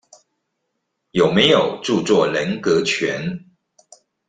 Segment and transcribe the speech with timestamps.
[1.11, 3.45] 有沒有著作人格權？